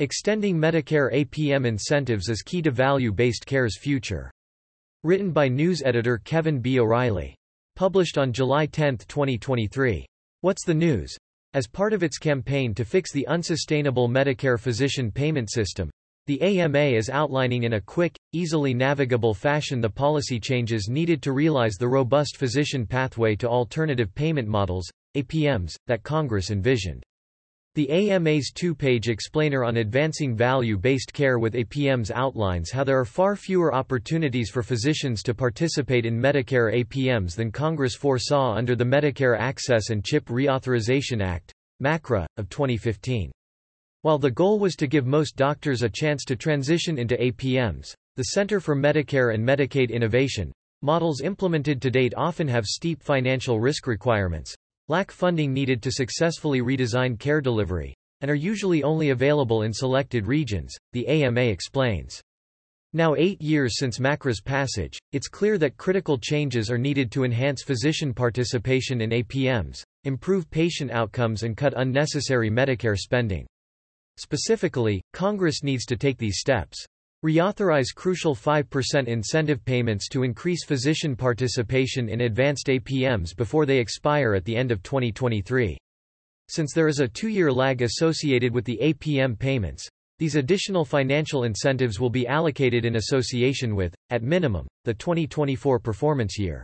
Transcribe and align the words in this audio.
Extending 0.00 0.56
Medicare 0.56 1.12
APM 1.12 1.66
Incentives 1.66 2.28
is 2.28 2.42
Key 2.42 2.62
to 2.62 2.70
Value-Based 2.70 3.44
Care's 3.44 3.76
Future. 3.76 4.30
Written 5.02 5.32
by 5.32 5.48
news 5.48 5.82
editor 5.84 6.18
Kevin 6.18 6.60
B. 6.60 6.78
O'Reilly. 6.78 7.34
Published 7.74 8.16
on 8.16 8.32
July 8.32 8.66
10, 8.66 8.98
2023. 8.98 10.06
What's 10.42 10.64
the 10.64 10.72
news? 10.72 11.16
As 11.52 11.66
part 11.66 11.92
of 11.92 12.04
its 12.04 12.16
campaign 12.16 12.74
to 12.74 12.84
fix 12.84 13.10
the 13.10 13.26
unsustainable 13.26 14.08
Medicare 14.08 14.56
physician 14.56 15.10
payment 15.10 15.50
system, 15.50 15.90
the 16.28 16.40
AMA 16.42 16.78
is 16.78 17.10
outlining 17.10 17.64
in 17.64 17.72
a 17.72 17.80
quick, 17.80 18.16
easily 18.32 18.72
navigable 18.74 19.34
fashion 19.34 19.80
the 19.80 19.90
policy 19.90 20.38
changes 20.38 20.86
needed 20.88 21.20
to 21.22 21.32
realize 21.32 21.74
the 21.74 21.88
robust 21.88 22.36
physician 22.36 22.86
pathway 22.86 23.34
to 23.34 23.48
alternative 23.48 24.14
payment 24.14 24.46
models, 24.46 24.88
APMs, 25.16 25.74
that 25.88 26.04
Congress 26.04 26.52
envisioned. 26.52 27.02
The 27.78 28.10
AMA's 28.10 28.50
two-page 28.52 29.08
explainer 29.08 29.62
on 29.62 29.76
advancing 29.76 30.34
value-based 30.34 31.12
care 31.12 31.38
with 31.38 31.54
APMs 31.54 32.10
outlines 32.12 32.72
how 32.72 32.82
there 32.82 32.98
are 32.98 33.04
far 33.04 33.36
fewer 33.36 33.72
opportunities 33.72 34.50
for 34.50 34.64
physicians 34.64 35.22
to 35.22 35.32
participate 35.32 36.04
in 36.04 36.20
Medicare 36.20 36.84
APMs 36.84 37.36
than 37.36 37.52
Congress 37.52 37.94
foresaw 37.94 38.54
under 38.54 38.74
the 38.74 38.82
Medicare 38.82 39.38
Access 39.38 39.90
and 39.90 40.04
CHIP 40.04 40.24
Reauthorization 40.24 41.22
Act, 41.22 41.54
MACRA, 41.78 42.26
of 42.36 42.48
2015. 42.48 43.30
While 44.02 44.18
the 44.18 44.32
goal 44.32 44.58
was 44.58 44.74
to 44.74 44.88
give 44.88 45.06
most 45.06 45.36
doctors 45.36 45.84
a 45.84 45.88
chance 45.88 46.24
to 46.24 46.34
transition 46.34 46.98
into 46.98 47.14
APMs, 47.14 47.94
the 48.16 48.24
Center 48.24 48.58
for 48.58 48.74
Medicare 48.74 49.34
and 49.34 49.46
Medicaid 49.46 49.90
Innovation, 49.90 50.50
models 50.82 51.20
implemented 51.20 51.80
to 51.82 51.92
date 51.92 52.14
often 52.16 52.48
have 52.48 52.66
steep 52.66 53.04
financial 53.04 53.60
risk 53.60 53.86
requirements, 53.86 54.56
lack 54.88 55.10
funding 55.10 55.52
needed 55.52 55.82
to 55.82 55.92
successfully 55.92 56.60
redesign 56.60 57.18
care 57.18 57.40
delivery, 57.40 57.94
and 58.20 58.30
are 58.30 58.34
usually 58.34 58.82
only 58.82 59.10
available 59.10 59.62
in 59.62 59.72
selected 59.72 60.26
regions, 60.26 60.74
the 60.92 61.06
AMA 61.06 61.42
explains. 61.42 62.20
Now 62.94 63.14
eight 63.16 63.42
years 63.42 63.78
since 63.78 63.98
MACRA's 63.98 64.40
passage, 64.40 64.98
it's 65.12 65.28
clear 65.28 65.58
that 65.58 65.76
critical 65.76 66.16
changes 66.16 66.70
are 66.70 66.78
needed 66.78 67.12
to 67.12 67.24
enhance 67.24 67.62
physician 67.62 68.14
participation 68.14 69.02
in 69.02 69.10
APMs, 69.10 69.82
improve 70.04 70.50
patient 70.50 70.90
outcomes 70.90 71.42
and 71.42 71.54
cut 71.54 71.74
unnecessary 71.76 72.50
Medicare 72.50 72.96
spending. 72.96 73.46
Specifically, 74.16 75.02
Congress 75.12 75.62
needs 75.62 75.84
to 75.84 75.96
take 75.96 76.16
these 76.16 76.38
steps. 76.38 76.86
Reauthorize 77.24 77.92
crucial 77.92 78.32
5% 78.32 79.08
incentive 79.08 79.64
payments 79.64 80.08
to 80.08 80.22
increase 80.22 80.64
physician 80.64 81.16
participation 81.16 82.08
in 82.08 82.20
advanced 82.20 82.68
APMs 82.68 83.36
before 83.36 83.66
they 83.66 83.78
expire 83.78 84.34
at 84.34 84.44
the 84.44 84.56
end 84.56 84.70
of 84.70 84.84
2023. 84.84 85.76
Since 86.48 86.72
there 86.72 86.86
is 86.86 87.00
a 87.00 87.08
two-year 87.08 87.50
lag 87.50 87.82
associated 87.82 88.54
with 88.54 88.64
the 88.64 88.78
APM 88.80 89.36
payments, 89.36 89.88
these 90.20 90.36
additional 90.36 90.84
financial 90.84 91.42
incentives 91.42 91.98
will 91.98 92.08
be 92.08 92.28
allocated 92.28 92.84
in 92.84 92.94
association 92.94 93.74
with, 93.74 93.92
at 94.10 94.22
minimum, 94.22 94.68
the 94.84 94.94
2024 94.94 95.80
performance 95.80 96.38
year. 96.38 96.62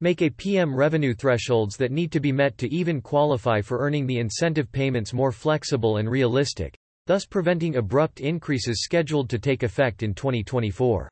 Make 0.00 0.20
APM 0.20 0.74
revenue 0.74 1.12
thresholds 1.12 1.76
that 1.76 1.92
need 1.92 2.10
to 2.12 2.20
be 2.20 2.32
met 2.32 2.56
to 2.56 2.74
even 2.74 3.02
qualify 3.02 3.60
for 3.60 3.80
earning 3.80 4.06
the 4.06 4.18
incentive 4.18 4.72
payments 4.72 5.12
more 5.12 5.30
flexible 5.30 5.98
and 5.98 6.10
realistic, 6.10 6.74
thus 7.06 7.26
preventing 7.26 7.76
abrupt 7.76 8.20
increases 8.20 8.82
scheduled 8.82 9.28
to 9.30 9.38
take 9.38 9.62
effect 9.62 10.02
in 10.02 10.14
2024. 10.14 11.08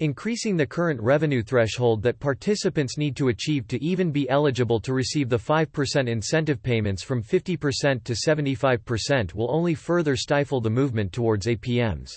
Increasing 0.00 0.56
the 0.56 0.66
current 0.66 1.00
revenue 1.00 1.40
threshold 1.40 2.02
that 2.02 2.18
participants 2.18 2.98
need 2.98 3.14
to 3.14 3.28
achieve 3.28 3.68
to 3.68 3.80
even 3.82 4.10
be 4.10 4.28
eligible 4.28 4.80
to 4.80 4.92
receive 4.92 5.28
the 5.28 5.38
5% 5.38 6.08
incentive 6.08 6.60
payments 6.62 7.04
from 7.04 7.22
50% 7.22 8.02
to 8.02 8.12
75% 8.12 9.34
will 9.34 9.54
only 9.54 9.74
further 9.74 10.16
stifle 10.16 10.60
the 10.60 10.68
movement 10.68 11.12
towards 11.12 11.46
APMs. 11.46 12.10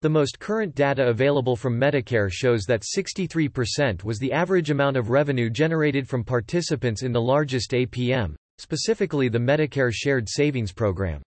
The 0.00 0.08
most 0.08 0.38
current 0.38 0.74
data 0.74 1.06
available 1.08 1.56
from 1.56 1.78
Medicare 1.78 2.32
shows 2.32 2.64
that 2.64 2.84
63% 2.96 4.02
was 4.02 4.18
the 4.18 4.32
average 4.32 4.70
amount 4.70 4.96
of 4.96 5.10
revenue 5.10 5.50
generated 5.50 6.08
from 6.08 6.24
participants 6.24 7.02
in 7.02 7.12
the 7.12 7.20
largest 7.20 7.72
APM, 7.72 8.34
specifically 8.56 9.28
the 9.28 9.38
Medicare 9.38 9.92
Shared 9.92 10.26
Savings 10.26 10.72
Program. 10.72 11.22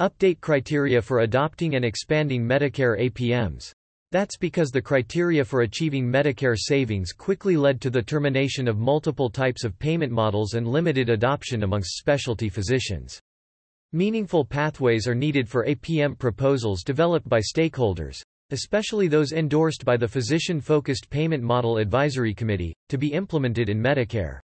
Update 0.00 0.40
criteria 0.40 1.02
for 1.02 1.20
adopting 1.20 1.74
and 1.74 1.84
expanding 1.84 2.44
Medicare 2.44 3.10
APMs. 3.10 3.72
That's 4.12 4.36
because 4.36 4.70
the 4.70 4.80
criteria 4.80 5.44
for 5.44 5.62
achieving 5.62 6.06
Medicare 6.06 6.54
savings 6.56 7.10
quickly 7.12 7.56
led 7.56 7.80
to 7.80 7.90
the 7.90 8.00
termination 8.00 8.68
of 8.68 8.78
multiple 8.78 9.28
types 9.28 9.64
of 9.64 9.76
payment 9.80 10.12
models 10.12 10.54
and 10.54 10.68
limited 10.68 11.10
adoption 11.10 11.64
amongst 11.64 11.96
specialty 11.96 12.48
physicians. 12.48 13.18
Meaningful 13.92 14.44
pathways 14.44 15.08
are 15.08 15.16
needed 15.16 15.48
for 15.48 15.66
APM 15.66 16.16
proposals 16.16 16.84
developed 16.84 17.28
by 17.28 17.40
stakeholders, 17.40 18.22
especially 18.50 19.08
those 19.08 19.32
endorsed 19.32 19.84
by 19.84 19.96
the 19.96 20.06
Physician-Focused 20.06 21.10
Payment 21.10 21.42
Model 21.42 21.76
Advisory 21.78 22.34
Committee, 22.34 22.72
to 22.88 22.98
be 22.98 23.12
implemented 23.12 23.68
in 23.68 23.82
Medicare. 23.82 24.38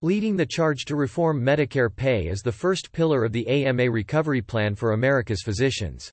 Leading 0.00 0.36
the 0.36 0.46
charge 0.46 0.84
to 0.84 0.94
reform 0.94 1.44
Medicare 1.44 1.90
pay 1.92 2.28
is 2.28 2.40
the 2.40 2.52
first 2.52 2.92
pillar 2.92 3.24
of 3.24 3.32
the 3.32 3.44
AMA 3.48 3.90
Recovery 3.90 4.40
Plan 4.40 4.76
for 4.76 4.92
America's 4.92 5.42
Physicians. 5.42 6.08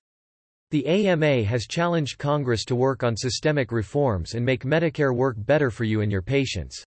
The 0.71 0.87
AMA 0.87 1.43
has 1.43 1.67
challenged 1.67 2.17
Congress 2.17 2.65
to 2.65 2.75
work 2.75 3.03
on 3.03 3.15
systemic 3.15 3.71
reforms 3.71 4.33
and 4.33 4.43
make 4.43 4.63
Medicare 4.63 5.15
work 5.15 5.35
better 5.37 5.69
for 5.69 5.83
you 5.83 6.01
and 6.01 6.11
your 6.11 6.23
patients. 6.23 6.83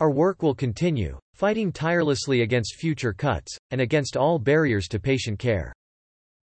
Our 0.00 0.10
work 0.10 0.42
will 0.42 0.54
continue, 0.54 1.18
fighting 1.32 1.72
tirelessly 1.72 2.42
against 2.42 2.74
future 2.74 3.14
cuts, 3.14 3.56
and 3.70 3.80
against 3.80 4.14
all 4.14 4.38
barriers 4.38 4.86
to 4.88 5.00
patient 5.00 5.38
care. 5.38 5.72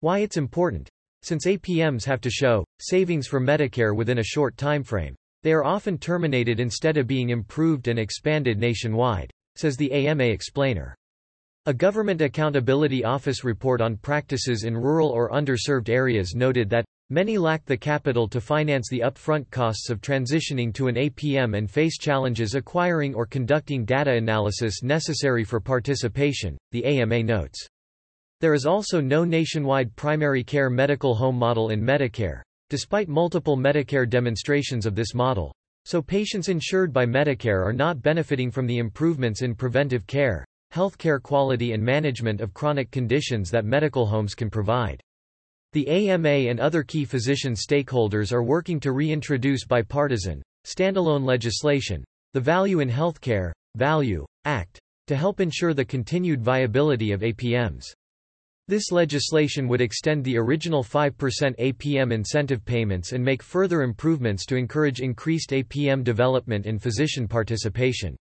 Why 0.00 0.18
it's 0.18 0.36
important. 0.36 0.88
Since 1.22 1.46
APMs 1.46 2.04
have 2.06 2.20
to 2.22 2.30
show 2.30 2.64
savings 2.80 3.28
for 3.28 3.40
Medicare 3.40 3.94
within 3.94 4.18
a 4.18 4.24
short 4.24 4.56
timeframe, 4.56 5.14
they 5.44 5.52
are 5.52 5.64
often 5.64 5.96
terminated 5.96 6.58
instead 6.58 6.96
of 6.96 7.06
being 7.06 7.30
improved 7.30 7.86
and 7.86 8.00
expanded 8.00 8.58
nationwide, 8.58 9.30
says 9.58 9.76
the 9.76 9.92
AMA 9.92 10.24
explainer. 10.24 10.94
A 11.66 11.74
Government 11.74 12.22
Accountability 12.22 13.04
Office 13.04 13.44
report 13.44 13.80
on 13.80 13.96
practices 13.96 14.64
in 14.64 14.76
rural 14.76 15.08
or 15.08 15.30
underserved 15.30 15.88
areas 15.88 16.34
noted 16.34 16.70
that, 16.70 16.84
Many 17.08 17.38
lack 17.38 17.64
the 17.64 17.76
capital 17.76 18.26
to 18.26 18.40
finance 18.40 18.88
the 18.90 18.98
upfront 18.98 19.48
costs 19.50 19.90
of 19.90 20.00
transitioning 20.00 20.74
to 20.74 20.88
an 20.88 20.96
APM 20.96 21.56
and 21.56 21.70
face 21.70 21.98
challenges 21.98 22.56
acquiring 22.56 23.14
or 23.14 23.26
conducting 23.26 23.84
data 23.84 24.10
analysis 24.10 24.82
necessary 24.82 25.44
for 25.44 25.60
participation, 25.60 26.58
the 26.72 26.84
AMA 26.84 27.22
notes. 27.22 27.64
There 28.40 28.54
is 28.54 28.66
also 28.66 29.00
no 29.00 29.22
nationwide 29.22 29.94
primary 29.94 30.42
care 30.42 30.68
medical 30.68 31.14
home 31.14 31.36
model 31.36 31.68
in 31.68 31.80
Medicare, 31.80 32.42
despite 32.70 33.08
multiple 33.08 33.56
Medicare 33.56 34.08
demonstrations 34.08 34.84
of 34.84 34.96
this 34.96 35.14
model, 35.14 35.54
so 35.86 36.02
patients 36.02 36.48
insured 36.48 36.92
by 36.92 37.06
Medicare 37.06 37.64
are 37.64 37.72
not 37.72 38.02
benefiting 38.02 38.50
from 38.50 38.66
the 38.66 38.78
improvements 38.78 39.42
in 39.42 39.54
preventive 39.54 40.04
care, 40.08 40.44
healthcare 40.74 41.22
quality 41.22 41.74
and 41.74 41.82
management 41.82 42.40
of 42.40 42.52
chronic 42.52 42.90
conditions 42.90 43.52
that 43.52 43.64
medical 43.64 44.04
homes 44.04 44.34
can 44.34 44.50
provide. 44.50 45.00
The 45.74 45.86
AMA 45.86 46.48
and 46.50 46.58
other 46.58 46.82
key 46.82 47.04
physician 47.04 47.54
stakeholders 47.54 48.32
are 48.32 48.42
working 48.42 48.80
to 48.80 48.90
reintroduce 48.90 49.64
bipartisan, 49.64 50.42
standalone 50.66 51.24
legislation, 51.24 52.04
the 52.32 52.40
Value 52.40 52.80
in 52.80 52.90
Healthcare, 52.90 53.52
Value, 53.76 54.26
Act, 54.44 54.80
to 55.06 55.14
help 55.14 55.38
ensure 55.38 55.72
the 55.72 55.84
continued 55.84 56.42
viability 56.42 57.12
of 57.12 57.20
APMs. 57.20 57.84
This 58.68 58.90
legislation 58.90 59.68
would 59.68 59.80
extend 59.80 60.24
the 60.24 60.36
original 60.36 60.82
5% 60.82 61.12
APM 61.14 62.12
incentive 62.12 62.64
payments 62.64 63.12
and 63.12 63.24
make 63.24 63.40
further 63.40 63.82
improvements 63.82 64.44
to 64.46 64.56
encourage 64.56 65.00
increased 65.00 65.50
APM 65.50 66.02
development 66.02 66.66
and 66.66 66.82
physician 66.82 67.28
participation. 67.28 68.16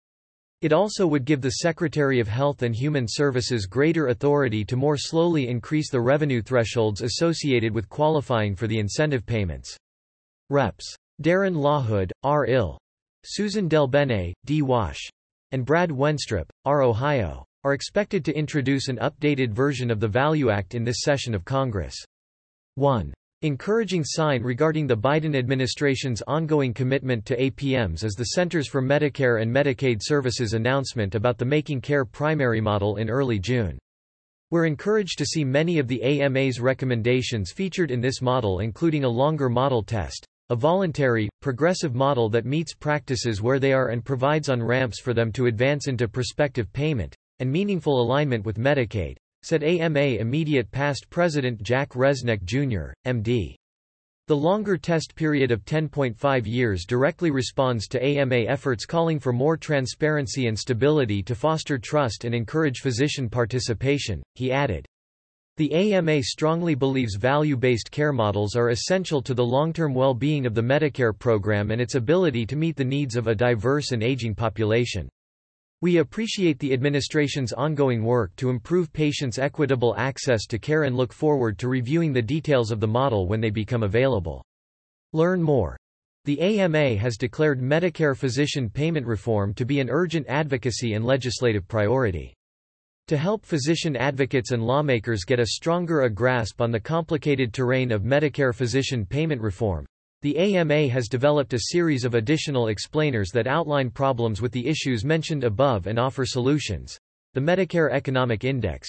It 0.63 0.73
also 0.73 1.07
would 1.07 1.27
give 1.27 1.43
the 1.43 1.51
Secretary 1.51 2.21
of 2.21 2.29
Health 2.29 2.63
and 2.63 2.75
Human 2.75 3.07
Services 3.07 3.67
greater 3.67 4.09
authority 4.09 4.65
to 4.65 4.77
more 4.77 4.97
slowly 4.97 5.49
increase 5.49 5.91
the 5.91 6.01
revenue 6.01 6.41
thresholds 6.41 7.03
associated 7.03 7.75
with 7.75 7.91
qualifying 7.91 8.57
for 8.57 8.67
the 8.67 8.79
incentive 8.79 9.27
payments. 9.27 9.77
Reps. 10.49 10.97
Darin 11.21 11.55
LaHood, 11.55 12.11
R. 12.23 12.47
Ill. 12.47 12.79
Susan 13.27 13.69
DelBene, 13.69 14.33
D. 14.47 14.63
Wash. 14.63 15.01
And 15.53 15.67
Brad 15.67 15.91
Wenstrup, 15.91 16.49
R. 16.65 16.83
Ohio, 16.83 17.45
are 17.63 17.75
expected 17.75 18.25
to 18.25 18.37
introduce 18.37 18.89
an 18.89 18.97
updated 18.99 19.53
version 19.53 19.91
of 19.91 20.01
the 20.01 20.09
Value 20.09 20.49
Act 20.49 20.75
in 20.75 20.83
this 20.83 21.03
session 21.03 21.35
of 21.35 21.45
Congress. 21.45 21.95
1. 22.77 23.13
Encouraging 23.43 24.03
sign 24.05 24.43
regarding 24.43 24.87
the 24.87 24.97
Biden 24.97 25.37
administration's 25.37 26.23
ongoing 26.27 26.73
commitment 26.73 27.27
to 27.27 27.37
APMs 27.37 28.03
is 28.03 28.15
the 28.15 28.33
Centers 28.37 28.67
for 28.67 28.81
Medicare 28.81 29.43
and 29.43 29.55
Medicaid 29.55 29.99
Services 30.01 30.55
announcement 30.55 31.15
about 31.15 31.37
the 31.37 31.45
Making 31.45 31.83
Care 31.83 32.07
primary 32.07 32.61
model 32.61 32.97
in 32.97 33.11
early 33.11 33.39
June. 33.39 33.79
We're 34.51 34.67
encouraged 34.67 35.19
to 35.19 35.27
see 35.27 35.45
many 35.45 35.79
of 35.79 35.87
the 35.87 36.03
AMA's 36.03 36.61
recommendations 36.61 37.53
featured 37.53 37.91
in 37.91 38.01
this 38.01 38.23
model 38.23 38.61
including 38.61 39.05
a 39.05 39.09
longer 39.09 39.51
model 39.51 39.83
test, 39.83 40.27
a 40.49 40.57
voluntary, 40.57 41.29
progressive 41.43 41.95
model 41.95 42.29
that 42.31 42.47
meets 42.47 42.75
practices 42.75 43.41
where 43.41 43.59
they 43.59 43.73
are 43.73 43.89
and 43.89 44.05
provides 44.05 44.49
on-ramps 44.49 44.99
for 44.99 45.15
them 45.15 45.31
to 45.33 45.47
advance 45.47 45.89
into 45.89 46.09
prospective 46.09 46.73
payment, 46.73 47.15
and 47.41 47.51
meaningful 47.51 48.01
alignment 48.01 48.47
with 48.47 48.59
Medicaid, 48.59 49.17
said 49.43 49.65
AMA 49.65 50.19
immediate 50.21 50.71
past 50.71 51.11
President 51.11 51.63
Jack 51.63 51.91
Resneck 51.91 52.45
Jr., 52.45 52.93
MD. 53.07 53.57
The 54.29 54.37
longer 54.37 54.77
test 54.77 55.17
period 55.17 55.51
of 55.51 55.65
10.5 55.65 56.47
years 56.47 56.85
directly 56.85 57.33
responds 57.33 57.89
to 57.89 58.01
AMA 58.01 58.45
efforts 58.47 58.87
calling 58.87 59.19
for 59.19 59.33
more 59.33 59.57
transparency 59.57 60.47
and 60.47 60.57
stability 60.57 61.21
to 61.25 61.35
foster 61.35 61.79
trust 61.79 62.25
and 62.25 62.33
encourage 62.33 62.79
physician 62.79 63.29
participation, 63.29 64.23
he 64.37 64.53
added. 64.53 64.87
The 65.57 65.73
AMA 65.75 66.23
strongly 66.23 66.77
believes 66.77 67.17
value-based 67.17 67.91
care 67.91 68.13
models 68.13 68.55
are 68.55 68.71
essential 68.71 69.21
to 69.23 69.35
the 69.35 69.45
long-term 69.45 69.95
well-being 69.95 70.47
of 70.47 70.55
the 70.55 70.63
Medicare 70.63 71.19
program 71.19 71.73
and 71.73 71.81
its 71.81 71.97
ability 71.97 72.47
to 72.47 72.57
meet 72.57 72.77
the 72.77 72.85
needs 72.85 73.17
of 73.17 73.27
a 73.27 73.35
diverse 73.35 73.91
and 73.91 74.03
aging 74.03 74.37
population. 74.37 75.09
We 75.83 75.97
appreciate 75.97 76.59
the 76.59 76.75
administration's 76.75 77.55
ongoing 77.55 78.05
work 78.05 78.37
to 78.37 78.51
improve 78.51 78.93
patients' 78.93 79.39
equitable 79.39 79.95
access 79.97 80.45
to 80.49 80.59
care 80.59 80.83
and 80.83 80.95
look 80.95 81.11
forward 81.11 81.59
to 81.59 81.69
reviewing 81.69 82.13
the 82.13 82.21
details 82.21 82.71
of 82.71 82.81
the 82.81 82.87
model 82.87 83.27
when 83.27 83.41
they 83.41 83.49
become 83.49 83.83
available. 83.83 84.45
Learn 85.15 85.43
more. 85.43 85.79
The 86.27 86.39
AMA 86.39 86.97
has 86.97 87.17
declared 87.17 87.63
Medicare 87.63 88.15
physician 88.15 88.69
payment 88.69 89.07
reform 89.07 89.55
to 89.55 89.65
be 89.65 89.81
an 89.81 89.89
urgent 89.89 90.27
advocacy 90.29 90.93
and 90.93 91.03
legislative 91.03 91.67
priority. 91.67 92.35
To 93.07 93.17
help 93.17 93.47
physician 93.47 93.97
advocates 93.97 94.53
and 94.53 94.63
lawmakers 94.63 95.25
get 95.25 95.41
a 95.41 95.47
stronger 95.47 96.03
a 96.03 96.11
grasp 96.11 96.61
on 96.61 96.71
the 96.71 96.79
complicated 96.79 97.55
terrain 97.55 97.91
of 97.91 98.03
Medicare 98.03 98.55
physician 98.55 99.07
payment 99.07 99.41
reform, 99.41 99.87
the 100.23 100.37
AMA 100.37 100.89
has 100.89 101.09
developed 101.09 101.55
a 101.55 101.61
series 101.71 102.05
of 102.05 102.15
additional 102.15 102.69
explainers 102.69 103.31
that 103.31 103.47
outline 103.47 103.89
problems 103.89 104.43
with 104.43 104.53
the 104.53 104.67
issues 104.69 105.05
mentioned 105.05 105.45
above 105.45 105.87
and 105.87 105.99
offer 105.99 106.27
solutions. 106.27 106.99
The 107.35 107.41
Medicare 107.41 107.91
Economic 107.91 108.45
Index. 108.45 108.89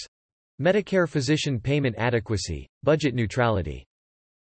Medicare 0.61 1.07
Physician 1.07 1.59
Payment 1.59 1.95
Adequacy, 1.97 2.67
Budget 2.83 3.15
Neutrality. 3.15 3.85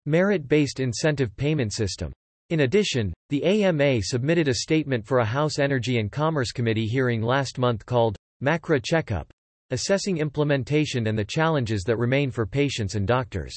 Merit-based 0.05 0.79
incentive 0.79 1.35
payment 1.37 1.71
system. 1.71 2.11
In 2.49 2.61
addition, 2.61 3.13
the 3.29 3.43
AMA 3.43 4.01
submitted 4.01 4.47
a 4.47 4.55
statement 4.55 5.05
for 5.05 5.19
a 5.19 5.25
House 5.25 5.59
Energy 5.59 5.99
and 5.99 6.11
Commerce 6.11 6.51
Committee 6.51 6.87
hearing 6.87 7.21
last 7.21 7.59
month 7.59 7.85
called, 7.85 8.17
MACRA 8.41 8.81
Checkup, 8.83 9.31
assessing 9.69 10.17
implementation 10.17 11.07
and 11.07 11.17
the 11.17 11.23
challenges 11.23 11.83
that 11.83 11.97
remain 11.97 12.31
for 12.31 12.45
patients 12.45 12.95
and 12.95 13.07
doctors. 13.07 13.53